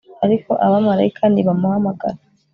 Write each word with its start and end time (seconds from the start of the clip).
ariko 0.25 0.51
abamarayika 0.65 1.23
nibamuhamagara 1.33 2.17